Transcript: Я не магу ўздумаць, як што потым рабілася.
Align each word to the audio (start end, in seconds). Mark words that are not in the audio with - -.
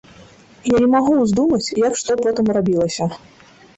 Я 0.69 0.77
не 0.85 0.87
магу 0.93 1.13
ўздумаць, 1.19 1.73
як 1.85 1.99
што 2.03 2.11
потым 2.25 2.45
рабілася. 2.59 3.11